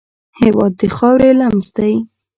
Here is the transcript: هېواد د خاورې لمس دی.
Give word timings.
هېواد 0.39 0.71
د 0.79 0.81
خاورې 0.95 1.29
لمس 1.39 1.67
دی. 1.77 1.93